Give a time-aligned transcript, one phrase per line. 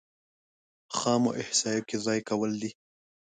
[0.97, 2.71] خامو احصایو کې ځای کول دي.